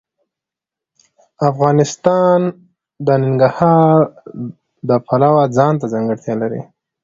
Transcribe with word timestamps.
افغانستان 1.49 2.39
د 3.05 3.07
ننګرهار 3.21 3.99
د 4.89 4.91
پلوه 5.07 5.43
ځانته 5.57 5.85
ځانګړتیا 5.93 6.33
لري. 6.41 6.61